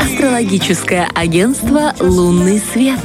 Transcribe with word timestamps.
Астрологическое 0.00 1.08
агентство 1.12 1.92
«Лунный 1.98 2.60
свет». 2.60 3.00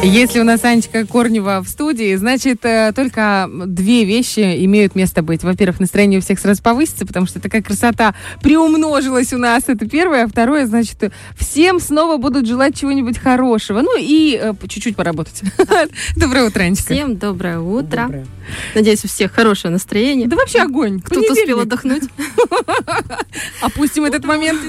Если 0.00 0.38
у 0.38 0.44
нас 0.44 0.62
Анечка 0.64 1.04
Корнева 1.04 1.60
в 1.60 1.68
студии, 1.68 2.14
значит, 2.14 2.64
э, 2.64 2.92
только 2.94 3.50
две 3.66 4.04
вещи 4.04 4.64
имеют 4.64 4.94
место 4.94 5.22
быть. 5.22 5.42
Во-первых, 5.42 5.80
настроение 5.80 6.20
у 6.20 6.22
всех 6.22 6.38
сразу 6.38 6.62
повысится, 6.62 7.04
потому 7.04 7.26
что 7.26 7.40
такая 7.40 7.62
красота 7.62 8.14
приумножилась 8.40 9.32
у 9.32 9.38
нас. 9.38 9.64
Это 9.66 9.88
первое. 9.88 10.24
А 10.24 10.28
второе, 10.28 10.66
значит, 10.66 11.12
всем 11.36 11.80
снова 11.80 12.16
будут 12.16 12.46
желать 12.46 12.78
чего-нибудь 12.78 13.18
хорошего. 13.18 13.80
Ну 13.80 13.98
и 13.98 14.38
э, 14.40 14.54
чуть-чуть 14.68 14.94
поработать. 14.94 15.42
Доброе 16.16 16.44
утро, 16.44 16.62
Анечка. 16.62 16.94
Всем 16.94 17.16
доброе 17.16 17.58
утро. 17.58 18.02
Доброе. 18.04 18.26
Надеюсь, 18.74 19.04
у 19.04 19.08
всех 19.08 19.32
хорошее 19.32 19.72
настроение. 19.72 20.28
Да 20.28 20.36
вообще 20.36 20.60
огонь. 20.60 21.00
Кто-то 21.00 21.32
успел 21.32 21.60
отдохнуть. 21.60 22.04
Опустим 23.60 24.04
этот 24.04 24.24
момент. 24.24 24.60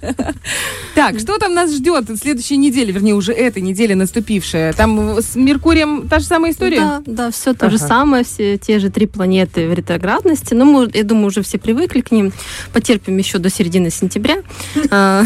Так, 0.94 1.18
что 1.18 1.38
там 1.38 1.54
нас 1.54 1.72
ждет 1.72 2.08
в 2.08 2.16
следующей 2.18 2.58
неделе, 2.58 2.92
вернее, 2.92 3.14
уже 3.14 3.32
этой 3.32 3.62
неделе 3.62 3.94
наступившая? 4.52 4.72
Там 4.72 5.18
с 5.20 5.34
Меркурием 5.34 6.08
та 6.08 6.18
же 6.18 6.26
самая 6.26 6.52
история? 6.52 6.80
Да, 6.80 7.02
да, 7.06 7.30
все 7.30 7.54
то 7.54 7.70
же 7.70 7.78
самое, 7.78 8.24
все 8.24 8.58
те 8.58 8.78
же 8.78 8.90
три 8.90 9.06
планеты 9.06 9.68
в 9.68 9.72
ретроградности. 9.72 10.54
Ну, 10.54 10.64
мы, 10.64 10.90
я 10.92 11.04
думаю, 11.04 11.26
уже 11.26 11.42
все 11.42 11.58
привыкли 11.58 12.00
к 12.00 12.10
ним. 12.10 12.32
Потерпим 12.72 13.16
еще 13.16 13.38
до 13.38 13.50
середины 13.50 13.90
сентября. 13.90 14.36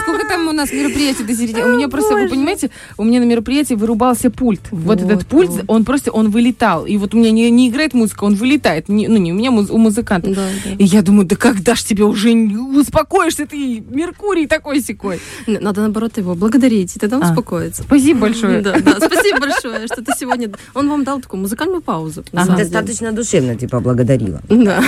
Сколько 0.00 0.28
там 0.28 0.48
у 0.48 0.52
нас 0.52 0.72
мероприятий 0.72 1.24
до 1.24 1.34
середины? 1.34 1.64
У 1.64 1.76
меня 1.76 1.88
просто, 1.88 2.14
вы 2.14 2.28
понимаете, 2.28 2.70
у 2.96 3.04
меня 3.04 3.20
на 3.20 3.24
мероприятии 3.24 3.74
вырубался 3.74 4.30
пульт. 4.30 4.60
Вот 4.70 5.00
этот 5.00 5.26
пульт, 5.26 5.64
он 5.66 5.84
просто, 5.84 6.10
он 6.10 6.30
вылетал. 6.30 6.86
И 6.86 6.96
вот 6.96 7.14
у 7.14 7.18
меня 7.18 7.30
не, 7.30 7.68
играет 7.68 7.94
музыка, 7.94 8.24
он 8.24 8.34
вылетает. 8.34 8.88
Ну, 8.88 8.94
не 8.94 9.32
у 9.32 9.34
меня, 9.34 9.50
у 9.50 9.78
музыканта. 9.78 10.34
И 10.78 10.84
я 10.84 11.02
думаю, 11.02 11.26
да 11.26 11.36
когда 11.36 11.74
ж 11.74 11.82
тебе 11.82 12.04
уже 12.04 12.32
успокоишься, 12.32 13.46
ты 13.46 13.82
Меркурий 13.88 14.46
такой 14.46 14.80
секой. 14.80 15.20
Надо, 15.46 15.80
наоборот, 15.80 16.16
его 16.18 16.34
благодарить, 16.34 16.96
и 16.96 16.98
тогда 16.98 17.16
он 17.16 17.24
а. 17.24 17.30
успокоится. 17.30 17.82
Спасибо 17.82 18.20
большое. 18.20 18.60
Да, 18.60 18.78
да, 18.80 18.96
спасибо 18.96 19.40
большое, 19.40 19.86
что 19.86 20.02
ты 20.02 20.12
сегодня... 20.18 20.50
Он 20.74 20.88
вам 20.88 21.04
дал 21.04 21.20
такую 21.20 21.40
музыкальную 21.40 21.82
паузу. 21.82 22.24
Достаточно 22.32 23.12
душевно, 23.12 23.56
типа, 23.56 23.80
благодарила. 23.80 24.40
Да. 24.48 24.82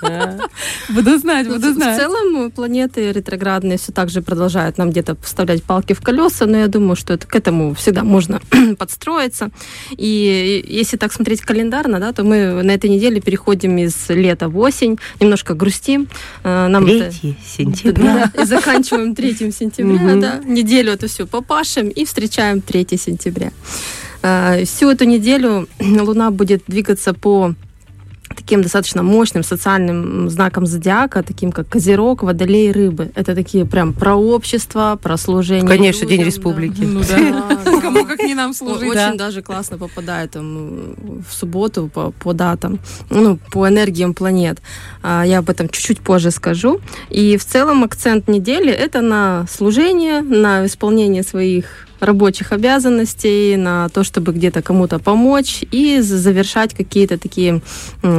Буду 0.88 1.18
знать, 1.18 1.48
буду 1.48 1.72
знать. 1.72 1.96
В 1.96 2.00
целом 2.00 2.50
планеты 2.50 3.12
ретроградные 3.12 3.78
все 3.78 3.92
так 3.92 4.10
же 4.10 4.22
продолжают 4.22 4.78
нам 4.78 4.90
где-то 4.90 5.14
поставлять 5.14 5.62
палки 5.62 5.92
в 5.92 6.00
колеса, 6.00 6.46
но 6.46 6.58
я 6.58 6.68
думаю, 6.68 6.96
что 6.96 7.14
это, 7.14 7.26
к 7.26 7.34
этому 7.34 7.74
всегда 7.74 8.02
можно 8.02 8.40
подстроиться. 8.78 9.50
И 9.96 10.64
если 10.68 10.96
так 10.96 11.12
смотреть 11.12 11.42
календарно, 11.42 12.00
да, 12.00 12.12
то 12.12 12.24
мы 12.24 12.62
на 12.62 12.72
этой 12.72 12.90
неделе 12.90 13.20
переходим 13.20 13.78
из 13.78 14.08
лета 14.08 14.48
в 14.48 14.58
осень, 14.58 14.98
немножко 15.20 15.54
грустим. 15.54 16.08
Э, 16.44 16.68
нам 16.68 16.86
3 16.86 17.00
это... 17.00 17.12
сентября. 17.56 18.30
Да, 18.34 18.42
и 18.42 18.46
заканчиваем 18.46 19.14
3 19.14 19.52
сентября, 19.52 20.16
да, 20.16 20.40
неделю 20.44 20.92
это 20.92 21.06
все 21.06 21.26
попашем 21.26 21.88
и 21.88 22.04
встречаем 22.04 22.60
3 22.60 22.86
сентября. 22.98 23.52
Э, 24.22 24.64
всю 24.64 24.90
эту 24.90 25.04
неделю 25.04 25.68
Луна 25.80 26.30
будет 26.30 26.62
двигаться 26.66 27.14
по 27.14 27.54
таким 28.34 28.62
достаточно 28.62 29.02
мощным 29.02 29.42
социальным 29.42 30.30
знаком 30.30 30.66
зодиака, 30.66 31.22
таким 31.22 31.52
как 31.52 31.68
Козерог, 31.68 32.22
Водолей, 32.22 32.72
Рыбы. 32.72 33.10
Это 33.14 33.34
такие 33.34 33.66
прям 33.66 33.92
про 33.92 34.14
общество, 34.14 34.98
про 35.00 35.16
служение. 35.16 35.66
Конечно, 35.66 36.04
людям, 36.04 36.18
День 36.18 36.26
Республики. 36.26 36.80
Ну 36.80 37.00
да. 37.00 37.80
Кому 37.80 38.04
как 38.04 38.20
не 38.20 38.34
нам 38.34 38.54
служить. 38.54 38.90
Очень 38.90 39.16
даже 39.16 39.42
классно 39.42 39.78
попадает 39.78 40.32
там 40.32 40.94
в 41.28 41.32
субботу 41.32 41.90
по, 41.92 42.12
по 42.12 42.32
датам, 42.32 42.78
ну, 43.10 43.38
по 43.50 43.68
энергиям 43.68 44.14
планет. 44.14 44.60
А, 45.02 45.24
я 45.24 45.38
об 45.38 45.50
этом 45.50 45.68
чуть-чуть 45.68 46.00
позже 46.00 46.30
скажу. 46.30 46.80
И 47.08 47.36
в 47.36 47.44
целом 47.44 47.84
акцент 47.84 48.28
недели 48.28 48.72
это 48.72 49.00
на 49.00 49.46
служение, 49.50 50.20
на 50.20 50.66
исполнение 50.66 51.22
своих 51.22 51.86
рабочих 52.00 52.52
обязанностей, 52.52 53.56
на 53.56 53.88
то, 53.88 54.04
чтобы 54.04 54.32
где-то 54.32 54.62
кому-то 54.62 54.98
помочь 54.98 55.64
и 55.70 56.00
завершать 56.00 56.74
какие-то 56.74 57.18
такие 57.18 57.60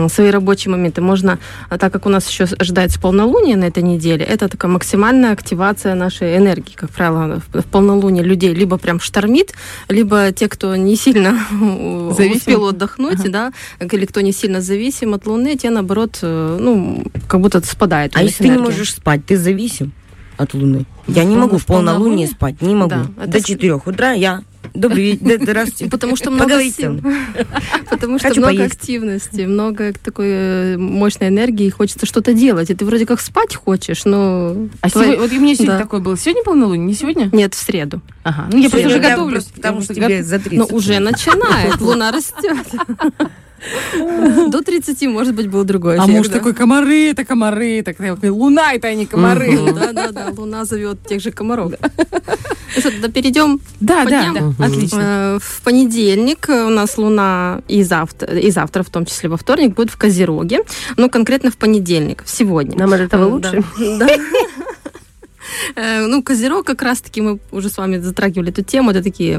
свои 0.09 0.29
рабочие 0.29 0.71
моменты. 0.71 1.01
Можно, 1.01 1.39
а 1.69 1.77
так 1.77 1.91
как 1.91 2.05
у 2.05 2.09
нас 2.09 2.29
еще 2.29 2.45
ожидается 2.57 2.99
полнолуние 2.99 3.57
на 3.57 3.65
этой 3.65 3.83
неделе, 3.83 4.25
это 4.25 4.47
такая 4.47 4.71
максимальная 4.71 5.31
активация 5.31 5.95
нашей 5.95 6.37
энергии. 6.37 6.73
Как 6.75 6.89
правило, 6.89 7.41
в 7.53 7.63
полнолуние 7.63 8.23
людей 8.23 8.53
либо 8.53 8.77
прям 8.77 8.99
штормит, 8.99 9.53
либо 9.89 10.31
те, 10.31 10.47
кто 10.47 10.75
не 10.75 10.95
сильно 10.95 11.39
Зависим. 11.51 12.37
успел 12.37 12.67
отдохнуть, 12.67 13.19
ага. 13.19 13.29
да, 13.29 13.53
или 13.79 14.05
кто 14.05 14.21
не 14.21 14.31
сильно 14.31 14.61
зависим 14.61 15.13
от 15.13 15.25
Луны, 15.25 15.55
те, 15.57 15.69
наоборот, 15.69 16.19
э, 16.21 16.57
ну, 16.59 17.03
как 17.27 17.41
будто 17.41 17.61
спадает. 17.65 18.13
А 18.15 18.23
если 18.23 18.43
энергия. 18.43 18.55
ты 18.55 18.61
не 18.61 18.69
можешь 18.69 18.93
спать, 18.93 19.25
ты 19.25 19.37
зависим? 19.37 19.93
От 20.41 20.53
Луны. 20.53 20.85
Я 21.07 21.23
не 21.23 21.35
могу 21.35 21.57
в 21.57 21.65
полнолуние 21.65 22.27
спать, 22.27 22.61
не 22.61 22.75
могу. 22.75 22.95
До 23.25 23.41
4 23.41 23.73
утра 23.75 24.11
я 24.11 24.41
Добрый 24.73 25.03
вечер, 25.03 25.39
здравствуйте. 25.41 25.91
Потому 25.91 26.15
что 26.15 26.31
много 26.31 26.63
сил. 26.63 27.01
Потому 27.89 28.19
что 28.19 28.33
много 28.39 28.63
активности, 28.63 29.41
много 29.41 29.93
такой 29.93 30.27
э, 30.29 30.77
мощной 30.77 31.29
энергии, 31.29 31.65
и 31.65 31.69
хочется 31.69 32.05
что-то 32.05 32.33
делать. 32.33 32.69
И 32.69 32.75
ты 32.75 32.85
вроде 32.85 33.05
как 33.05 33.19
спать 33.19 33.55
хочешь, 33.55 34.05
но... 34.05 34.55
А 34.81 34.89
сегодня, 34.89 35.17
вот 35.17 35.31
у 35.31 35.39
меня 35.39 35.55
сегодня 35.55 35.77
такое 35.77 35.99
было. 35.99 36.17
Сегодня 36.17 36.43
полнолуние, 36.43 36.85
не 36.85 36.93
сегодня? 36.93 37.29
Нет, 37.33 37.53
в 37.53 37.57
среду. 37.57 38.01
Ага. 38.23 38.47
Ну, 38.51 38.59
я 38.59 38.69
просто 38.69 38.87
уже 38.87 38.99
готовлюсь. 38.99 39.45
Потому 39.45 39.81
что 39.81 39.93
тебе 39.93 40.23
за 40.23 40.39
30. 40.39 40.53
Ну, 40.53 40.65
уже 40.75 40.99
начинает, 40.99 41.81
луна 41.81 42.11
растет. 42.11 42.65
До 44.49 44.61
30, 44.61 45.03
может 45.03 45.35
быть, 45.35 45.47
был 45.47 45.63
другой 45.63 45.97
А 45.97 46.07
муж 46.07 46.29
такой, 46.29 46.53
комары, 46.53 47.09
это 47.09 47.23
комары. 47.23 47.83
Так, 47.83 47.97
луна, 48.23 48.73
это 48.73 48.87
они 48.87 49.05
комары. 49.05 49.57
Да-да-да, 49.73 50.33
луна 50.35 50.65
зовет 50.65 50.97
тех 51.07 51.21
же 51.21 51.31
комаров. 51.31 51.73
Ну 52.73 52.81
что, 52.81 52.91
тогда 52.91 53.09
перейдем 53.09 53.59
да, 53.81 54.05
да, 54.05 54.31
да, 54.33 54.65
отлично. 54.65 55.01
Э, 55.01 55.39
в 55.41 55.61
понедельник 55.61 56.47
у 56.47 56.69
нас 56.69 56.97
Луна 56.97 57.61
и 57.67 57.83
завтра, 57.83 58.37
и 58.37 58.49
завтра, 58.49 58.83
в 58.83 58.89
том 58.89 59.05
числе 59.05 59.27
во 59.27 59.35
вторник, 59.35 59.75
будет 59.75 59.89
в 59.89 59.97
Козероге. 59.97 60.61
Ну, 60.95 61.09
конкретно 61.09 61.51
в 61.51 61.57
понедельник, 61.57 62.23
сегодня. 62.25 62.77
Нам 62.77 62.93
от 62.93 63.01
этого 63.01 63.25
лучше? 63.25 63.63
Да. 63.77 64.07
Э, 65.75 66.05
ну, 66.05 66.23
Козерог 66.23 66.65
как 66.65 66.81
раз-таки, 66.81 67.21
мы 67.21 67.39
уже 67.51 67.69
с 67.69 67.77
вами 67.77 67.97
затрагивали 67.97 68.51
эту 68.51 68.63
тему, 68.63 68.91
это 68.91 69.03
такие 69.03 69.37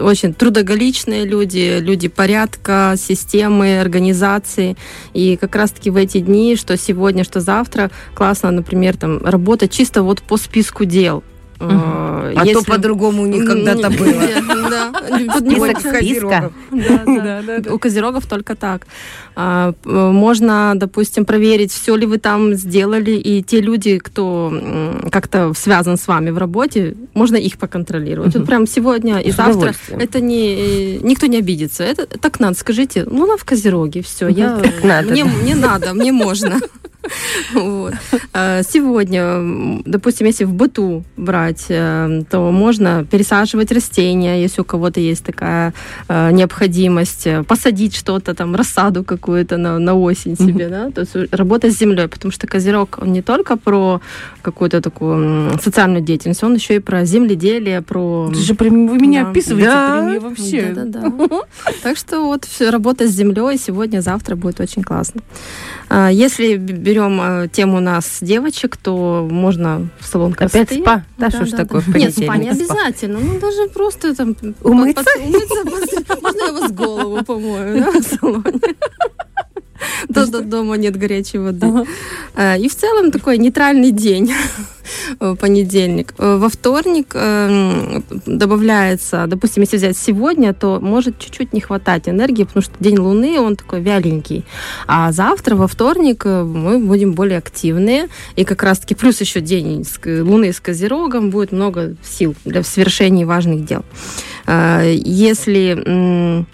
очень 0.00 0.34
трудоголичные 0.34 1.24
люди, 1.24 1.78
люди 1.80 2.08
порядка, 2.08 2.94
системы, 2.96 3.80
организации. 3.80 4.76
И 5.14 5.36
как 5.36 5.54
раз-таки 5.56 5.90
в 5.90 5.96
эти 5.96 6.20
дни, 6.20 6.56
что 6.56 6.76
сегодня, 6.76 7.24
что 7.24 7.40
завтра, 7.40 7.90
классно, 8.14 8.50
например, 8.50 8.96
там, 8.96 9.24
работать 9.24 9.72
чисто 9.72 10.02
вот 10.02 10.22
по 10.22 10.36
списку 10.36 10.84
дел. 10.84 11.22
Угу. 11.60 11.70
А 11.70 12.44
Если... 12.44 12.54
то 12.54 12.64
по-другому 12.64 13.22
у 13.22 13.26
них 13.26 13.44
когда-то 13.44 13.90
было. 13.90 14.12
Список 15.38 15.80
списка. 15.80 16.52
У 17.70 17.78
козерогов 17.78 18.26
только 18.26 18.54
так. 18.54 18.86
А, 19.34 19.72
можно, 19.84 20.74
допустим, 20.76 21.24
проверить, 21.24 21.72
все 21.72 21.96
ли 21.96 22.06
вы 22.06 22.18
там 22.18 22.54
сделали, 22.54 23.12
и 23.12 23.42
те 23.42 23.60
люди, 23.60 23.98
кто 23.98 24.52
как-то 25.10 25.52
связан 25.54 25.96
с 25.96 26.06
вами 26.06 26.30
в 26.30 26.38
работе, 26.38 26.94
можно 27.14 27.36
их 27.36 27.58
поконтролировать. 27.58 28.34
Вот 28.36 28.46
прям 28.46 28.66
сегодня 28.66 29.18
и 29.20 29.30
завтра 29.30 29.74
это 29.90 30.20
не 30.20 30.98
никто 30.98 31.26
не 31.26 31.38
обидится. 31.38 31.84
Это 31.84 32.06
так 32.06 32.40
надо. 32.40 32.56
Скажите, 32.56 33.04
ну 33.04 33.26
на 33.26 33.36
в 33.36 33.44
козероге, 33.44 34.02
все. 34.02 34.28
Я 34.28 34.60
мне 34.82 35.54
надо, 35.54 35.94
мне 35.94 36.12
можно. 36.12 36.60
Вот. 37.52 37.94
А, 38.32 38.62
сегодня, 38.62 39.82
допустим, 39.84 40.26
если 40.26 40.44
в 40.44 40.52
быту 40.52 41.04
брать, 41.16 41.66
э, 41.68 42.22
то 42.30 42.50
можно 42.50 43.04
пересаживать 43.10 43.72
растения, 43.72 44.42
если 44.42 44.60
у 44.60 44.64
кого-то 44.64 45.00
есть 45.00 45.24
такая 45.24 45.72
э, 46.08 46.30
необходимость, 46.32 47.26
э, 47.26 47.42
посадить 47.42 47.96
что-то, 47.96 48.34
там, 48.34 48.54
рассаду 48.54 49.04
какую-то 49.04 49.56
на, 49.56 49.78
на 49.78 49.94
осень 49.94 50.36
себе, 50.36 50.66
mm-hmm. 50.66 50.70
да, 50.70 50.90
то 50.90 51.00
есть 51.00 51.34
работа 51.34 51.70
с 51.70 51.78
землей, 51.78 52.08
потому 52.08 52.32
что 52.32 52.46
Козерог, 52.46 52.98
он 53.02 53.12
не 53.12 53.22
только 53.22 53.56
про 53.56 54.00
какую-то 54.42 54.80
такую 54.80 55.58
социальную 55.60 56.02
деятельность, 56.02 56.42
он 56.42 56.54
еще 56.54 56.76
и 56.76 56.78
про 56.78 57.04
земледелие, 57.04 57.82
про... 57.82 58.28
Это 58.30 58.40
же 58.40 58.54
прям 58.54 58.88
вы 58.88 58.98
меня 58.98 59.24
да. 59.24 59.30
описываете, 59.30 59.68
да. 59.70 60.08
прям 60.08 60.22
вообще. 60.22 60.72
Да, 60.74 60.84
да, 60.84 61.10
да. 61.10 61.40
Так 61.82 61.96
что 61.96 62.20
вот 62.22 62.46
работа 62.60 63.06
с 63.06 63.10
землей 63.10 63.58
сегодня, 63.58 64.00
завтра 64.00 64.36
будет 64.36 64.60
очень 64.60 64.82
классно. 64.82 65.20
А, 65.88 66.08
если 66.10 66.56
берем 66.56 66.97
э, 67.02 67.48
тему 67.48 67.80
нас 67.80 68.18
девочек, 68.20 68.76
то 68.76 69.26
можно 69.30 69.88
в 70.00 70.06
салон 70.06 70.32
красоты. 70.32 70.62
Опять 70.62 70.80
спа? 70.80 71.04
Да, 71.16 71.26
да 71.26 71.30
что 71.30 71.46
ж 71.46 71.50
да, 71.50 71.56
такое 71.58 71.82
да. 71.86 71.98
Нет, 71.98 72.12
спа 72.12 72.36
не 72.36 72.50
обязательно. 72.50 73.18
Ну, 73.20 73.38
даже 73.38 73.68
просто 73.68 74.14
там... 74.14 74.34
Умыться? 74.62 75.04
умыться 75.24 75.64
можно 75.64 76.46
я 76.46 76.52
вас 76.52 76.72
голову 76.72 77.24
помою 77.24 77.80
да, 77.80 78.00
в 78.00 78.02
салоне. 78.02 78.74
До, 80.08 80.26
до 80.26 80.40
дома 80.40 80.76
нет 80.76 80.96
горячей 80.96 81.38
воды. 81.38 81.86
А, 82.34 82.56
и 82.56 82.68
в 82.68 82.74
целом 82.74 83.10
такой 83.10 83.38
нейтральный 83.38 83.90
день. 83.92 84.32
Понедельник. 85.18 86.14
Во 86.18 86.48
вторник 86.48 87.14
добавляется, 88.26 89.26
допустим, 89.26 89.62
если 89.62 89.76
взять 89.76 89.96
сегодня, 89.96 90.54
то 90.54 90.78
может 90.80 91.18
чуть-чуть 91.18 91.52
не 91.52 91.60
хватать 91.60 92.08
энергии, 92.08 92.44
потому 92.44 92.62
что 92.62 92.74
день 92.80 92.98
Луны, 92.98 93.40
он 93.40 93.56
такой 93.56 93.80
вяленький. 93.80 94.44
А 94.86 95.12
завтра, 95.12 95.56
во 95.56 95.66
вторник, 95.66 96.24
мы 96.24 96.78
будем 96.78 97.12
более 97.12 97.38
активные. 97.38 98.08
И 98.36 98.44
как 98.44 98.62
раз-таки 98.62 98.94
плюс 98.94 99.20
еще 99.20 99.40
день 99.40 99.84
Луны 100.04 100.52
с 100.52 100.60
Козерогом 100.60 101.30
будет 101.30 101.52
много 101.52 101.96
сил 102.02 102.34
для 102.44 102.62
совершения 102.62 103.26
важных 103.26 103.64
дел. 103.64 103.84
Если 104.46 106.46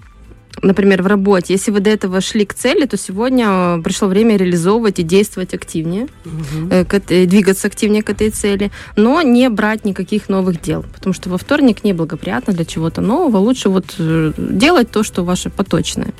например, 0.63 1.03
в 1.03 1.07
работе, 1.07 1.55
если 1.55 1.71
вы 1.71 1.81
до 1.81 1.91
этого 1.91 2.21
шли 2.21 2.45
к 2.45 2.55
цели, 2.55 2.87
то 2.87 2.97
сегодня 2.97 3.81
пришло 3.83 4.09
время 4.09 4.37
реализовывать 4.37 4.99
и 4.99 5.03
действовать 5.03 5.55
активнее, 5.55 6.09
угу. 6.25 6.87
к, 6.87 7.01
двигаться 7.27 7.67
активнее 7.67 8.03
к 8.03 8.11
этой 8.11 8.31
цели, 8.31 8.71
но 8.97 9.23
не 9.23 9.49
брать 9.49 9.85
никаких 9.85 10.29
новых 10.29 10.61
дел, 10.61 10.85
потому 10.95 11.13
что 11.15 11.31
во 11.31 11.39
вторник 11.39 11.85
неблагоприятно 11.85 12.53
для 12.53 12.65
чего-то 12.65 13.01
нового, 13.01 13.39
лучше 13.39 13.69
вот 13.69 13.95
э, 13.99 14.33
делать 14.39 14.91
то, 14.91 15.03
что 15.03 15.25
ваше 15.25 15.51
поточное. 15.51 16.13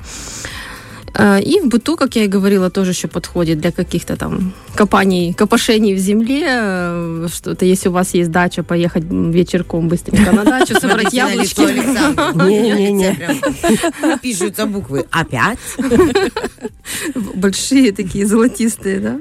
Э, 1.15 1.41
и 1.41 1.61
в 1.61 1.69
быту, 1.69 1.97
как 1.97 2.17
я 2.17 2.25
и 2.25 2.29
говорила, 2.29 2.71
тоже 2.71 2.91
еще 2.91 3.09
подходит 3.09 3.61
для 3.61 3.71
каких-то 3.73 4.17
там 4.17 4.53
копаний, 4.75 5.33
копошений 5.33 5.95
в 5.95 5.99
земле. 5.99 6.43
Э, 6.47 7.29
что-то, 7.33 7.65
если 7.65 7.89
у 7.89 7.93
вас 7.93 8.15
есть 8.15 8.31
дача, 8.31 8.63
поехать 8.63 9.05
вечерком 9.09 9.89
быстренько 9.89 10.33
на 10.33 10.45
дачу, 10.45 10.75
собрать 10.81 11.13
яблочки. 11.13 11.61
Не-не-не. 12.35 14.19
Пишутся 14.23 14.67
буквы. 14.67 15.07
Опять? 15.11 15.59
Большие 17.35 17.93
такие, 17.93 18.27
золотистые, 18.27 18.99
да? 18.99 19.21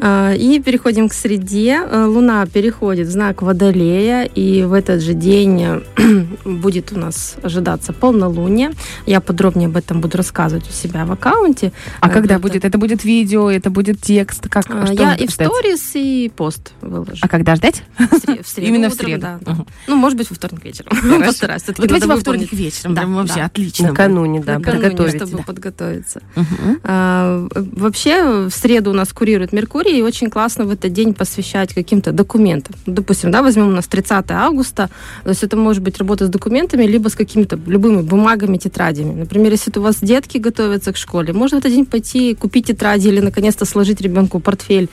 А, 0.00 0.32
и 0.32 0.60
переходим 0.60 1.08
к 1.08 1.12
среде. 1.12 1.80
А, 1.80 2.06
Луна 2.06 2.46
переходит 2.46 3.08
в 3.08 3.10
знак 3.10 3.42
Водолея, 3.42 4.24
и 4.24 4.62
в 4.62 4.72
этот 4.72 5.02
же 5.02 5.14
день 5.14 5.62
э, 5.62 5.80
будет 6.44 6.92
у 6.92 6.98
нас 6.98 7.36
ожидаться 7.42 7.92
полнолуние. 7.92 8.70
Я 9.06 9.20
подробнее 9.20 9.66
об 9.66 9.76
этом 9.76 10.00
буду 10.00 10.16
рассказывать 10.16 10.68
у 10.68 10.72
себя 10.72 11.04
в 11.04 11.12
аккаунте. 11.12 11.72
А 12.00 12.08
когда 12.10 12.36
это... 12.36 12.42
будет? 12.42 12.64
Это 12.64 12.78
будет 12.78 13.04
видео, 13.04 13.50
это 13.50 13.70
будет 13.70 14.00
текст? 14.00 14.48
Как, 14.48 14.66
а, 14.70 14.92
Я 14.92 15.14
и 15.14 15.26
в 15.26 15.32
сторис, 15.32 15.90
и 15.94 16.30
пост 16.34 16.72
выложу. 16.80 17.18
А 17.20 17.28
когда 17.28 17.56
ждать? 17.56 17.82
В 17.98 18.48
среду 18.48 18.68
Именно 18.68 18.90
в 18.90 18.94
среду? 18.94 19.22
Да, 19.22 19.38
да. 19.40 19.52
Угу. 19.52 19.66
Ну, 19.88 19.96
может 19.96 20.16
быть, 20.16 20.30
во 20.30 20.36
вторник 20.36 20.64
вечером. 20.64 20.92
Постараюсь. 21.24 21.62
Вот 21.66 21.76
давайте 21.76 22.06
во 22.06 22.16
вторник 22.16 22.52
вечером. 22.52 22.94
Да, 22.94 23.04
вообще 23.06 23.40
отлично. 23.40 23.88
Накануне, 23.88 24.40
да, 24.40 24.60
подготовиться. 24.60 25.26
чтобы 25.26 25.42
подготовиться. 25.42 26.22
Вообще, 26.84 28.48
в 28.48 28.50
среду 28.50 28.90
у 28.90 28.94
нас 28.94 29.12
курирует 29.12 29.52
Меркурий, 29.52 29.87
и 29.90 30.02
очень 30.02 30.30
классно 30.30 30.64
в 30.64 30.70
этот 30.70 30.92
день 30.92 31.14
посвящать 31.14 31.74
каким-то 31.74 32.12
документам. 32.12 32.74
Допустим, 32.86 33.30
да, 33.30 33.42
возьмем 33.42 33.68
у 33.68 33.72
нас 33.72 33.86
30 33.86 34.30
августа, 34.30 34.90
то 35.24 35.30
есть 35.30 35.44
это 35.44 35.56
может 35.56 35.82
быть 35.82 35.98
работа 35.98 36.26
с 36.26 36.28
документами, 36.28 36.84
либо 36.84 37.08
с 37.08 37.14
какими-то 37.14 37.58
любыми 37.66 38.02
бумагами, 38.02 38.58
тетрадями. 38.58 39.14
Например, 39.20 39.52
если 39.52 39.72
у 39.78 39.82
вас 39.82 39.96
детки 40.00 40.38
готовятся 40.38 40.92
к 40.92 40.96
школе, 40.96 41.32
можно 41.32 41.58
в 41.58 41.60
этот 41.60 41.72
день 41.72 41.86
пойти 41.86 42.34
купить 42.34 42.66
тетради 42.66 43.08
или 43.08 43.20
наконец-то 43.20 43.64
сложить 43.64 44.00
ребенку 44.00 44.40
портфель 44.40 44.88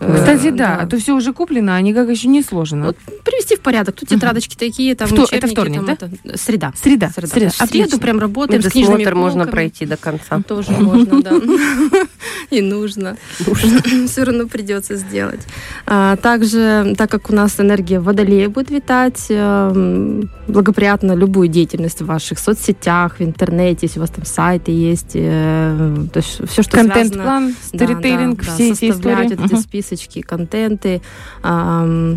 Кстати, 0.00 0.50
да, 0.50 0.78
да. 0.78 0.86
то 0.86 0.98
все 0.98 1.14
уже 1.14 1.32
куплено, 1.34 1.74
а 1.74 1.80
никак 1.80 2.08
еще 2.08 2.28
не 2.28 2.42
сложено. 2.42 2.86
Вот, 2.86 2.96
привести 3.22 3.56
в 3.56 3.60
порядок. 3.60 3.96
Тут 3.96 4.08
тетрадочки 4.08 4.56
такие, 4.56 4.94
там 4.94 5.08
Что, 5.08 5.26
это 5.30 5.46
вторник, 5.46 5.76
там, 5.76 5.86
да? 5.86 5.92
Это, 5.92 6.38
среда. 6.38 6.72
Среда. 6.74 7.10
Среда. 7.10 7.28
Среда. 7.28 7.50
В 7.50 7.68
среду 7.68 7.98
прям 7.98 8.18
работаем 8.18 8.62
с 8.62 8.68
книжными 8.68 9.04
полками. 9.04 9.20
можно 9.20 9.46
пройти 9.46 9.84
до 9.84 9.96
конца. 9.98 10.40
Тоже 10.46 10.72
можно, 10.72 11.22
да. 11.22 11.32
И 12.50 12.62
нужно. 12.62 13.16
Все 14.06 14.24
равно 14.24 14.46
придется 14.48 14.96
сделать. 14.96 15.40
А, 15.86 16.16
также, 16.16 16.94
так 16.96 17.10
как 17.10 17.30
у 17.30 17.34
нас 17.34 17.60
энергия 17.60 18.00
водолея 18.00 18.48
будет 18.48 18.70
витать, 18.70 19.26
эм, 19.28 20.30
благоприятно 20.48 21.12
любую 21.12 21.48
деятельность 21.48 22.00
в 22.00 22.06
ваших 22.06 22.38
соцсетях, 22.38 23.18
в 23.18 23.22
интернете, 23.22 23.80
если 23.82 23.98
у 23.98 24.02
вас 24.02 24.10
там 24.10 24.24
сайты 24.24 24.72
есть, 24.72 25.12
э, 25.14 26.06
то 26.12 26.16
есть 26.18 26.48
все, 26.48 26.62
что 26.62 26.72
Контент-план, 26.72 27.54
сторителлинг, 27.62 28.42
все 28.42 28.70
эти 28.70 28.90
истории. 28.90 29.32
эти 29.32 29.89
списки 29.96 30.10
списочки, 30.10 30.20
контенты, 30.20 31.00
э, 31.42 32.16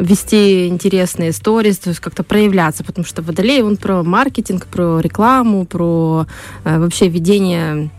вести 0.00 0.68
интересные 0.68 1.32
сторис, 1.32 1.78
то 1.78 1.90
есть 1.90 2.00
как-то 2.00 2.22
проявляться, 2.22 2.84
потому 2.84 3.04
что 3.04 3.22
Водолей, 3.22 3.62
он 3.62 3.76
про 3.76 4.02
маркетинг, 4.02 4.66
про 4.66 5.00
рекламу, 5.00 5.64
про 5.64 6.26
э, 6.64 6.78
вообще 6.78 7.08
ведение 7.08 7.90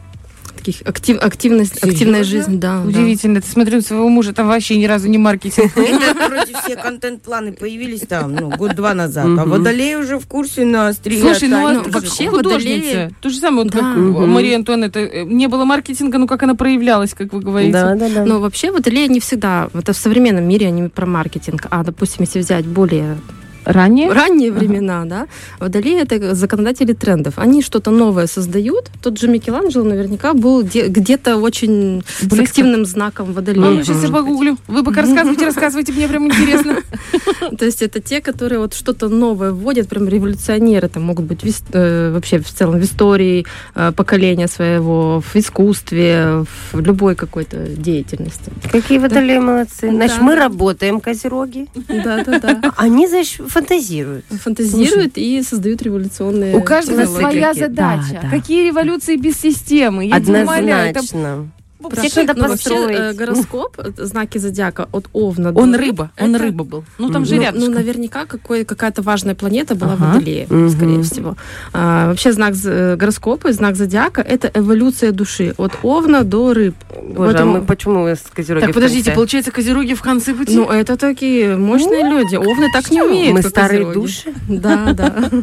таких 0.62 0.82
актив, 0.86 1.18
активность, 1.22 1.76
Серьезно? 1.76 1.92
активная 1.92 2.24
жизнь, 2.24 2.60
да. 2.60 2.82
Удивительно. 2.82 3.36
Да. 3.36 3.42
Ты 3.42 3.48
смотрю, 3.48 3.82
своего 3.82 4.10
мужа 4.10 4.34
там 4.34 4.48
вообще 4.48 4.78
ни 4.78 4.86
разу 4.86 5.08
не 5.08 5.18
маркетинг. 5.18 5.72
Вроде 5.76 6.54
все 6.64 6.76
контент-планы 6.76 7.54
появились 7.54 8.02
там, 8.02 8.36
ну, 8.36 8.50
год-два 8.50 8.94
назад. 8.94 9.26
А 9.26 9.46
Водолей 9.46 9.96
уже 9.96 10.20
в 10.20 10.28
курсе 10.28 10.66
на 10.66 10.90
острие. 10.90 11.22
Слушай, 11.22 11.50
ну, 11.50 11.68
а 11.68 11.84
вообще 11.88 12.30
художница. 12.30 13.12
То 13.22 13.30
же 13.30 13.38
самое, 13.38 13.64
вот 13.64 13.74
как 13.74 13.84
Мария 13.96 14.58
Антуанетта. 14.58 15.00
Э, 15.00 15.24
не 15.24 15.48
было 15.48 15.66
маркетинга, 15.66 16.18
но 16.18 16.28
как 16.28 16.44
она 16.44 16.56
проявлялась, 16.56 17.14
как 17.14 17.34
вы 17.34 17.40
говорите. 17.40 17.74
Да, 17.74 17.96
да, 17.96 18.10
да. 18.10 18.26
Но 18.26 18.40
вообще 18.40 18.72
Водолей 18.72 19.08
не 19.08 19.20
всегда, 19.20 19.70
это 19.74 19.94
в 19.94 19.98
современном 19.98 20.48
мире 20.48 20.68
они 20.68 20.88
про 20.90 21.06
маркетинг. 21.06 21.68
А, 21.70 21.84
допустим, 21.84 22.18
если 22.22 22.40
взять 22.40 22.66
более 22.66 23.18
Ранние? 23.66 24.12
Ранние 24.12 24.52
времена, 24.52 25.06
да. 25.06 25.28
Водолеи— 25.60 26.02
это 26.02 26.36
законодатели 26.36 26.94
трендов. 26.94 27.36
Они 27.38 27.62
что-то 27.62 27.92
новое 27.92 28.28
создают. 28.28 28.90
Тот 29.02 29.20
же 29.20 29.28
Микеланджело 29.28 29.84
наверняка 29.84 30.34
был 30.34 30.64
где-то 30.64 31.38
очень 31.38 32.04
Близко. 32.22 32.36
с 32.36 32.40
активным 32.40 32.86
знаком 32.86 33.34
Водолея. 33.34 33.62
Ну, 33.62 33.84
сейчас 33.84 34.04
я 34.04 34.10
погуглю. 34.10 34.58
Вы 34.68 34.84
пока 34.84 35.02
рассказывайте, 35.02 35.46
рассказывайте, 35.46 35.94
мне 35.94 36.08
прям 36.08 36.28
интересно. 36.28 36.78
То 37.58 37.66
есть 37.66 37.82
это 37.82 38.00
те, 38.00 38.22
которые 38.22 38.60
вот 38.60 38.74
что-то 38.74 39.10
новое 39.10 39.52
вводят, 39.52 39.88
прям 39.88 40.08
революционеры. 40.08 40.88
Это 40.88 41.00
могут 41.00 41.26
быть 41.26 41.42
э, 41.74 42.12
вообще 42.14 42.40
в 42.40 42.50
целом 42.50 42.80
в 42.80 42.84
истории 42.84 43.46
э, 43.76 43.92
поколения 43.96 44.48
своего, 44.48 45.22
в 45.22 45.36
искусстве, 45.36 46.46
в 46.72 46.80
любой 46.80 47.16
какой-то 47.16 47.68
деятельности. 47.68 48.52
Какие 48.72 48.98
Водолеи 48.98 49.38
молодцы. 49.38 49.90
Значит, 49.90 50.22
мы 50.22 50.36
работаем, 50.36 51.00
козероги. 51.00 51.68
Да, 51.88 52.24
да, 52.24 52.40
да. 52.40 52.74
Они, 52.78 53.08
значит, 53.08 53.51
фантазируют. 53.52 54.26
Фантазируют 54.30 55.14
Слушай, 55.14 55.24
и 55.24 55.44
создают 55.44 55.82
революционные... 55.82 56.56
У 56.56 56.64
каждого 56.64 57.06
своя 57.06 57.54
задача. 57.54 58.14
Да, 58.14 58.22
да. 58.24 58.30
Какие 58.30 58.68
революции 58.68 59.16
без 59.18 59.40
системы? 59.40 60.08
Я 60.08 60.16
Однозначно. 60.16 61.52
Всех 61.90 62.28
надо 62.28 62.42
ну, 62.42 62.48
построить. 62.50 62.98
Вообще, 62.98 63.12
э, 63.12 63.14
гороскоп, 63.14 63.78
знаки 63.98 64.38
зодиака 64.38 64.88
от 64.92 65.08
Овна 65.14 65.52
Он 65.54 65.76
рыба, 65.76 66.12
это... 66.16 66.26
он 66.26 66.36
рыба 66.36 66.64
был. 66.64 66.84
Ну, 66.98 67.10
там 67.10 67.26
же 67.26 67.36
ну, 67.36 67.42
рядом. 67.42 67.62
Ну, 67.62 67.70
наверняка 67.70 68.26
какой, 68.26 68.66
какая-то 68.66 69.02
важная 69.02 69.36
планета 69.36 69.76
была 69.76 69.94
ага. 69.94 70.04
в 70.04 70.08
Водолее, 70.14 70.46
угу. 70.46 70.70
скорее 70.70 71.04
всего. 71.04 71.36
А, 71.74 72.08
вообще 72.08 72.32
знак 72.34 72.54
э, 72.64 72.96
гороскопа, 72.96 73.54
знак 73.54 73.76
зодиака— 73.76 74.22
это 74.28 74.52
эволюция 74.54 75.12
души 75.12 75.54
от 75.58 75.74
Овна 75.84 76.24
до 76.24 76.54
рыб. 76.54 76.76
Боже, 76.90 77.34
Поэтому... 77.34 77.56
а 77.56 77.60
мы 77.60 77.66
почему 77.66 78.08
с 78.08 78.22
Козероги 78.34 78.66
Так, 78.66 78.74
подождите, 78.74 79.12
получается, 79.12 79.52
Козероги 79.52 79.94
в 79.94 80.02
конце 80.02 80.34
пути? 80.34 80.56
Ну, 80.56 80.70
это 80.70 80.98
такие 80.98 81.58
мощные 81.58 82.04
ну, 82.04 82.20
люди. 82.20 82.36
Овны 82.36 82.68
так 82.72 82.90
не 82.92 83.02
умеют, 83.02 83.34
Мы 83.34 83.42
старые 83.42 83.86
козероги. 83.86 84.08
души? 84.08 84.34
Да, 84.48 84.94
да. 84.94 85.30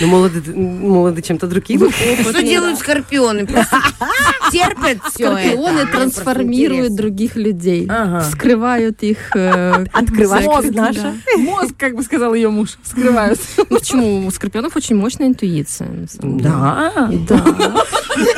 Ну, 0.00 0.06
молоды, 0.06 0.42
молоды 0.54 1.22
чем-то 1.22 1.48
другим. 1.48 1.90
Что 1.90 2.42
делают 2.42 2.78
скорпионы? 2.78 3.48
Терпят 4.50 4.98
все 5.12 5.30
Скорпионы 5.30 5.86
трансформируют 5.86 6.94
других 6.94 7.36
людей. 7.36 7.88
Вскрывают 8.20 9.02
их. 9.02 9.34
Э, 9.34 9.84
Открывают 9.92 10.46
мозг 10.46 10.70
наш. 10.70 10.96
Мозг, 11.36 11.74
как 11.78 11.94
бы 11.94 12.02
сказал 12.02 12.34
ее 12.34 12.50
муж, 12.50 12.78
вскрывают. 12.82 13.40
Ну, 13.56 13.64
почему? 13.66 14.26
У 14.26 14.30
скорпионов 14.30 14.76
очень 14.76 14.96
мощная 14.96 15.28
интуиция. 15.28 15.90
Да? 16.22 17.10
Да. 17.28 17.44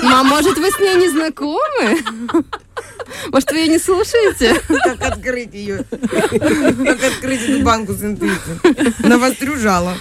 А 0.02 0.22
может, 0.24 0.58
вы 0.58 0.70
с 0.70 0.78
ней 0.78 0.96
не 0.96 1.08
знакомы? 1.08 1.98
Может, 3.32 3.50
вы 3.52 3.58
ее 3.58 3.68
не 3.68 3.78
слушаете? 3.78 4.60
Как 4.68 5.02
открыть 5.02 5.54
ее? 5.54 5.84
Как 5.90 7.04
открыть 7.04 7.48
эту 7.48 7.62
банку 7.64 7.92
с 7.92 8.02
интуицией? 8.02 9.08
Навострю 9.08 9.56
жало. 9.56 9.94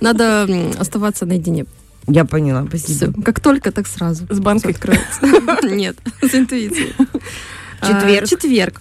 Надо 0.00 0.48
оставаться 0.78 1.26
наедине. 1.26 1.66
Я 2.06 2.24
поняла, 2.24 2.64
спасибо. 2.66 3.12
Все. 3.12 3.22
Как 3.22 3.40
только, 3.40 3.72
так 3.72 3.86
сразу. 3.86 4.26
С 4.28 4.40
банкой 4.40 4.72
откроется. 4.72 5.20
Нет, 5.62 5.96
с 6.20 6.34
интуицией. 6.34 6.94
Четверг. 7.80 8.28
Четверг. 8.28 8.80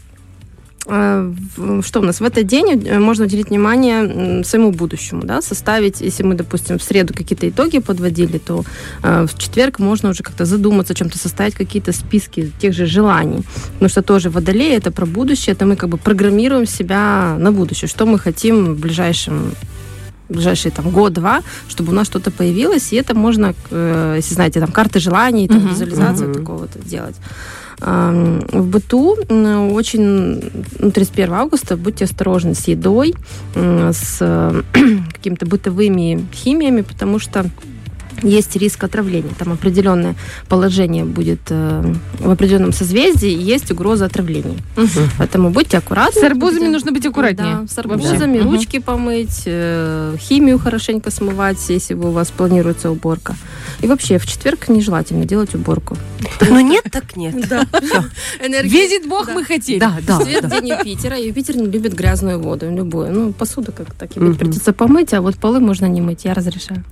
А, 0.86 1.34
что 1.82 2.02
у 2.02 2.04
нас 2.04 2.20
в 2.20 2.24
этот 2.24 2.46
день 2.46 2.84
э, 2.86 3.00
можно 3.00 3.24
уделить 3.26 3.50
внимание 3.50 4.44
своему 4.44 4.72
будущему, 4.72 5.22
да, 5.24 5.42
составить, 5.42 6.02
если 6.02 6.24
мы, 6.24 6.36
допустим, 6.36 6.78
в 6.78 6.84
среду 6.84 7.14
какие-то 7.14 7.48
итоги 7.48 7.80
подводили, 7.80 8.38
то 8.38 8.66
э, 9.02 9.26
в 9.26 9.38
четверг 9.38 9.80
можно 9.80 10.10
уже 10.10 10.24
как-то 10.24 10.44
задуматься 10.44 10.92
о 10.92 10.96
чем-то, 10.96 11.18
составить 11.18 11.56
какие-то 11.56 11.94
списки 11.94 12.52
тех 12.60 12.74
же 12.74 12.86
желаний, 12.86 13.44
потому 13.74 13.90
что 13.90 14.02
тоже 14.02 14.30
водолей 14.30 14.76
это 14.76 14.92
про 14.92 15.06
будущее, 15.06 15.54
это 15.54 15.66
мы 15.66 15.78
как 15.78 15.90
бы 15.90 15.98
программируем 15.98 16.66
себя 16.66 17.38
на 17.40 17.54
будущее, 17.54 17.88
что 17.88 18.06
мы 18.06 18.20
хотим 18.20 18.76
в 18.76 18.80
ближайшем 18.80 19.54
ближайшие 20.34 20.72
там 20.72 20.90
год-два, 20.90 21.42
чтобы 21.70 21.92
у 21.92 21.96
нас 21.96 22.08
что-то 22.08 22.32
появилось, 22.32 22.94
и 22.94 22.96
это 22.96 23.16
можно, 23.16 23.54
э, 23.72 24.16
если 24.18 24.34
знаете, 24.36 24.60
там 24.60 24.72
карты 24.72 25.00
желаний, 25.00 25.48
там, 25.48 25.58
uh-huh. 25.58 25.70
визуализацию 25.70 26.30
uh-huh. 26.30 26.40
такого 26.40 26.58
вот 26.58 26.70
делать. 26.86 27.16
В 27.80 28.66
быту 28.66 29.18
очень 29.74 30.52
ну, 30.80 30.92
31 30.92 31.34
августа 31.34 31.76
будьте 31.76 32.06
осторожны 32.06 32.54
с 32.56 32.68
едой, 32.68 33.14
с 33.56 34.20
какими-то 35.14 35.46
бытовыми 35.46 36.26
химиями, 36.34 36.82
потому 36.82 37.20
что 37.20 37.46
есть 38.24 38.56
риск 38.56 38.84
отравления. 38.84 39.32
Там 39.38 39.54
определенное 39.54 40.16
положение 40.48 41.06
будет 41.06 41.42
э, 41.50 41.94
в 42.20 42.30
определенном 42.30 42.74
созвездии, 42.74 43.32
и 43.32 43.42
есть 43.42 43.72
угроза 43.72 44.06
отравления. 44.06 44.58
Угу. 44.78 45.10
Поэтому 45.18 45.50
будьте 45.50 45.78
аккуратны. 45.78 46.22
С 46.22 46.24
арбузами 46.24 46.68
нужно 46.68 46.92
быть 46.92 47.06
аккуратнее. 47.06 47.60
Да, 47.62 47.68
с 47.68 47.78
арбузами, 47.78 48.40
Вообще. 48.40 48.58
ручки 48.58 48.78
угу. 48.78 48.86
помыть, 48.86 49.44
э, 49.46 50.16
химию 50.20 50.60
хорошенько 50.60 51.12
смывать, 51.12 51.58
если 51.70 51.94
у 51.94 52.12
вас 52.12 52.32
планируется 52.32 52.90
уборка. 52.92 53.36
И 53.82 53.88
вообще 53.88 54.18
в 54.18 54.26
четверг 54.26 54.70
нежелательно 54.70 55.26
делать 55.26 55.56
уборку. 55.56 55.98
Ну 56.42 56.60
нет, 56.60 56.84
так 56.92 57.16
нет. 57.16 57.36
Видит 58.64 59.08
Бог, 59.08 59.30
мы 59.34 59.44
хотели. 59.44 59.80
Да, 59.80 59.98
да. 60.06 60.20
Четверг 60.20 60.50
день 60.50 60.70
Юпитера. 60.70 61.18
Юпитер 61.20 61.58
не 61.58 61.68
любит 61.68 61.94
грязную 61.94 62.40
воду, 62.40 62.70
любую. 62.70 63.12
Ну, 63.12 63.34
посуду 63.34 63.72
как 63.72 63.94
так 63.94 64.16
и 64.16 64.20
придется 64.34 64.74
помыть, 64.74 65.14
а 65.14 65.22
вот 65.22 65.36
полы 65.36 65.60
можно 65.60 65.86
не 65.86 66.02
мыть, 66.02 66.26
я 66.26 66.34
разрешаю. 66.34 66.84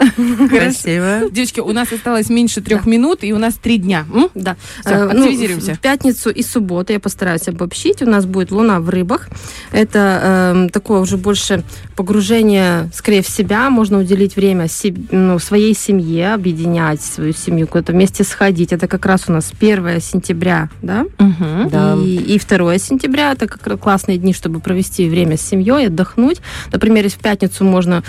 Красиво. 0.50 1.21
Девочки, 1.30 1.60
у 1.60 1.72
нас 1.72 1.92
осталось 1.92 2.30
меньше 2.30 2.62
трех 2.62 2.86
минут, 2.86 3.24
и 3.24 3.34
у 3.34 3.38
нас 3.38 3.56
три 3.56 3.78
дня. 3.78 4.06
Да. 4.34 4.56
Все, 4.82 5.12
ну, 5.13 5.30
В 5.32 5.80
пятницу 5.80 6.30
и 6.30 6.44
субботу 6.44 6.94
я 6.94 7.00
постараюсь 7.00 7.48
обобщить. 7.48 8.01
У 8.01 8.06
нас 8.06 8.25
будет 8.25 8.51
Луна 8.51 8.80
в 8.80 8.90
рыбах. 8.90 9.30
Это 9.72 10.54
эм, 10.56 10.70
такое 10.70 11.00
уже 11.00 11.18
больше 11.18 11.63
погружение, 11.96 12.90
скорее 12.94 13.22
в 13.22 13.28
себя. 13.28 13.70
Можно 13.70 14.00
уделить 14.00 14.36
время 14.36 14.68
ну, 15.12 15.40
своей 15.40 15.75
семье, 15.75 16.34
объединять 16.34 17.01
свою 17.01 17.34
семью, 17.34 17.68
куда-то 17.68 17.92
вместе 17.92 18.24
сходить. 18.24 18.74
Это 18.74 18.88
как 18.88 19.06
раз 19.06 19.25
у 19.28 19.32
нас 19.32 19.51
1 19.60 20.01
сентября, 20.01 20.70
да? 20.82 21.06
Угу. 21.20 21.70
да. 21.72 21.96
И, 22.04 22.36
и 22.36 22.40
2 22.40 22.78
сентября. 22.78 23.34
Это 23.34 23.48
как 23.48 23.80
классные 23.80 24.18
дни, 24.18 24.34
чтобы 24.34 24.60
провести 24.60 25.10
время 25.10 25.38
с 25.38 25.42
семьей, 25.42 25.88
отдохнуть. 25.88 26.42
Например, 26.72 27.04
если 27.04 27.18
в 27.18 27.22
пятницу 27.22 27.63
можно 27.63 28.04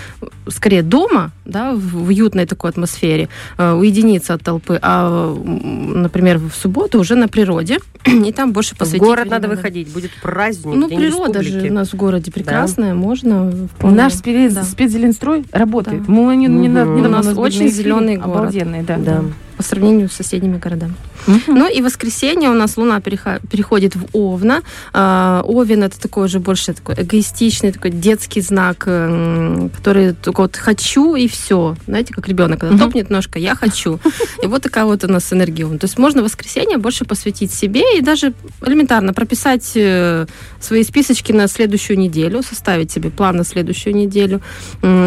скорее 0.47 0.81
дома, 0.83 1.31
да, 1.45 1.73
в 1.73 2.07
уютной 2.07 2.45
такой 2.45 2.69
атмосфере, 2.69 3.02
э, 3.05 3.71
уединиться 3.73 4.33
от 4.33 4.43
толпы, 4.43 4.79
а, 4.81 5.33
например, 5.35 6.37
в 6.37 6.53
субботу 6.53 6.99
уже 6.99 7.15
на 7.15 7.27
природе, 7.27 7.79
и 8.05 8.31
там 8.31 8.53
больше 8.53 8.75
посвятить. 8.75 9.01
В 9.01 9.05
город 9.05 9.29
надо 9.29 9.47
выходить, 9.47 9.89
будет 9.89 10.11
праздник. 10.21 10.75
Ну, 10.75 10.87
природа 10.87 11.41
же 11.41 11.69
у 11.69 11.73
нас 11.73 11.89
в 11.93 11.95
городе 11.95 12.31
прекрасная, 12.31 12.89
да. 12.89 12.95
можно. 12.95 13.53
Наш 13.81 14.13
спец, 14.13 14.53
да. 14.53 14.63
спецзеленстрой 14.63 15.45
работает. 15.51 16.05
Да. 16.05 16.11
Мы 16.11 16.35
не, 16.35 16.47
не, 16.47 16.69
угу. 16.69 16.99
не, 16.99 17.01
у 17.01 17.09
нас 17.09 17.27
очень 17.37 17.69
зеленый 17.69 18.17
город. 18.17 18.35
Обалденный, 18.35 18.83
да. 18.83 18.97
да. 18.97 19.23
По 19.63 19.69
сравнению 19.69 20.09
с 20.09 20.13
соседними 20.13 20.57
городами. 20.57 20.93
Угу. 21.25 21.39
Ну 21.47 21.71
и 21.71 21.81
воскресенье 21.81 22.49
у 22.49 22.53
нас 22.53 22.75
Луна 22.75 22.99
переходит 22.99 23.95
в 23.95 24.07
Овна. 24.11 24.61
А, 24.91 25.41
Овен 25.45 25.83
это 25.83 25.99
такой 25.99 26.25
уже 26.25 26.39
больше 26.39 26.73
такой 26.73 26.95
эгоистичный, 26.95 27.71
такой 27.71 27.91
детский 27.91 28.41
знак, 28.41 28.79
который 28.79 30.13
только 30.13 30.41
вот 30.41 30.57
хочу 30.57 31.15
и 31.15 31.27
все. 31.27 31.75
Знаете, 31.85 32.13
как 32.13 32.27
ребенок, 32.27 32.59
когда 32.59 32.75
угу. 32.75 32.83
топнет 32.83 33.09
ножка, 33.09 33.39
я 33.39 33.55
хочу. 33.55 33.99
И 34.43 34.47
вот 34.47 34.63
такая 34.63 34.83
вот 34.83 35.03
у 35.05 35.07
нас 35.07 35.31
энергия. 35.31 35.65
То 35.77 35.85
есть 35.85 35.97
можно 35.97 36.23
воскресенье 36.23 36.77
больше 36.77 37.05
посвятить 37.05 37.53
себе 37.53 37.97
и 37.97 38.01
даже 38.01 38.33
элементарно 38.65 39.13
прописать 39.13 39.71
э, 39.75 40.25
свои 40.59 40.83
списочки 40.83 41.31
на 41.31 41.47
следующую 41.47 41.97
неделю, 41.97 42.43
составить 42.43 42.91
себе 42.91 43.09
план 43.09 43.37
на 43.37 43.45
следующую 43.45 43.95
неделю, 43.95 44.41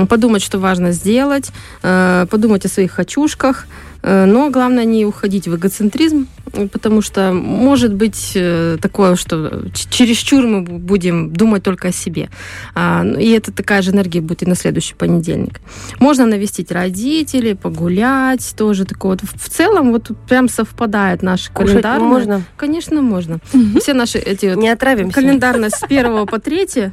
подумать, 0.09 0.43
что 0.43 0.59
важно 0.59 0.93
сделать, 0.93 1.51
э, 1.83 2.27
подумать 2.31 2.65
о 2.65 2.69
своих 2.69 2.93
хочушках, 2.93 3.67
но 4.07 4.51
главное 4.51 4.85
не 4.85 5.05
уходить 5.05 5.49
в 5.49 5.57
эгоцентризм, 5.57 6.29
потому 6.73 7.03
что 7.03 7.33
может 7.33 7.93
быть 7.93 8.33
э, 8.37 8.79
такое, 8.81 9.17
что 9.17 9.65
чересчур 9.75 10.47
мы 10.47 10.63
будем 10.63 11.33
думать 11.33 11.65
только 11.65 11.89
о 11.89 11.93
себе. 11.93 12.31
А, 12.75 13.03
ну, 13.03 13.19
и 13.19 13.29
это 13.31 13.51
такая 13.53 13.83
же 13.83 13.91
энергия 13.91 14.21
будет 14.21 14.43
и 14.43 14.47
на 14.47 14.55
следующий 14.55 14.95
понедельник. 14.95 15.61
Можно 15.99 16.27
навестить 16.27 16.71
родителей, 16.71 17.55
погулять, 17.55 18.55
тоже 18.57 18.85
такое. 18.85 19.19
Вот 19.21 19.23
в 19.23 19.49
целом 19.49 19.91
вот 19.93 20.11
прям 20.29 20.49
совпадает 20.49 21.23
наш 21.23 21.51
календарь. 21.51 22.01
можно? 22.01 22.43
Конечно, 22.57 23.03
можно. 23.03 23.41
Угу. 23.53 23.81
Все 23.81 23.93
наши 23.93 24.19
эти 24.19 24.55
не 24.57 24.69
отравимся. 24.69 25.15
календарные 25.15 25.71
с 25.71 25.81
первого 25.89 26.27
по 26.27 26.39
третье 26.39 26.93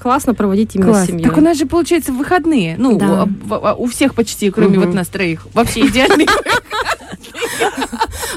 классно 0.00 0.34
проводить 0.34 0.74
именно 0.74 0.90
Класс. 0.90 1.04
с 1.04 1.06
семьей. 1.08 1.24
Так 1.24 1.38
у 1.38 1.40
нас 1.40 1.56
же 1.56 1.66
получается 1.66 2.12
выходные. 2.12 2.76
Ну, 2.78 2.98
да. 2.98 3.28
у, 3.76 3.84
у 3.84 3.86
всех 3.86 4.14
почти, 4.14 4.50
кроме 4.50 4.78
угу. 4.78 4.86
вот 4.86 4.94
нас 4.94 5.08
троих. 5.08 5.46
Вообще 5.52 5.86
идеальный 5.86 6.26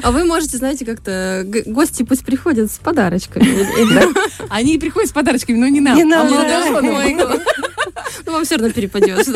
А 0.03 0.11
вы 0.11 0.25
можете, 0.25 0.57
знаете, 0.57 0.85
как-то 0.85 1.45
гости 1.65 2.03
пусть 2.03 2.23
приходят 2.23 2.71
с 2.71 2.77
подарочками. 2.77 3.45
Они 4.49 4.77
приходят 4.77 5.09
с 5.09 5.13
подарочками, 5.13 5.57
но 5.57 5.67
не 5.67 5.81
нам. 5.81 5.97
Не 5.97 6.03
нам. 6.03 6.27
Ну, 8.25 8.31
вам 8.33 8.45
все 8.45 8.55
равно 8.55 8.71
перепадет. 8.71 9.27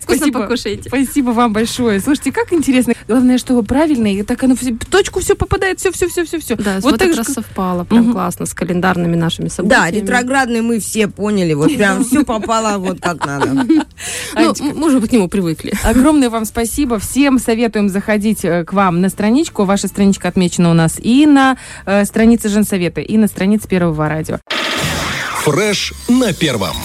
Вкусно 0.00 0.32
покушайте. 0.32 0.88
Спасибо 0.88 1.30
вам 1.30 1.52
большое. 1.52 2.00
Слушайте, 2.00 2.32
как 2.32 2.52
интересно. 2.52 2.94
Главное, 3.08 3.38
что 3.38 3.60
правильно, 3.62 4.06
и 4.06 4.22
так 4.22 4.42
оно 4.44 4.54
в 4.54 4.60
точку 4.90 5.20
все 5.20 5.34
попадает, 5.34 5.80
все, 5.80 5.92
все, 5.92 6.08
все, 6.08 6.24
все, 6.24 6.38
все. 6.38 6.56
Да, 6.56 6.78
вот 6.80 6.98
так 6.98 7.14
раз 7.16 7.28
совпало, 7.28 7.84
прям 7.84 8.12
классно, 8.12 8.46
с 8.46 8.54
календарными 8.54 9.16
нашими 9.16 9.48
событиями. 9.48 9.82
Да, 9.82 9.90
ретроградные 9.90 10.62
мы 10.62 10.80
все 10.80 11.08
поняли, 11.08 11.54
вот 11.54 11.74
прям 11.76 12.04
все 12.04 12.24
попало 12.24 12.78
вот 12.78 13.00
как 13.00 13.24
надо. 13.26 13.66
Ну, 14.34 14.54
мы 14.74 14.86
уже 14.88 15.00
к 15.00 15.12
нему 15.12 15.28
привыкли. 15.28 15.74
Огромное 15.82 16.30
вам 16.30 16.44
спасибо. 16.44 16.98
Всем 16.98 17.38
советуем 17.38 17.88
заходить 17.88 18.44
э, 18.44 18.64
к 18.64 18.72
вам 18.72 19.00
на 19.00 19.08
страничку. 19.08 19.64
Ваша 19.64 19.88
страничка 19.88 20.28
отмечена 20.28 20.70
у 20.70 20.74
нас 20.74 20.98
и 20.98 21.26
на 21.26 21.56
э, 21.86 22.04
странице 22.04 22.48
Женсовета, 22.48 23.00
и 23.00 23.16
на 23.16 23.26
странице 23.26 23.68
Первого 23.68 24.08
радио. 24.08 24.38
Фреш 25.44 25.92
на 26.08 26.32
первом. 26.32 26.76